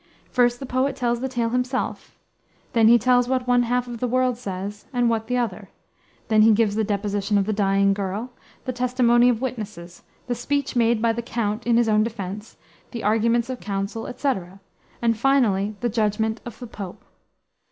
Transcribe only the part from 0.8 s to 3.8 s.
tells the tale himself; then he tells what one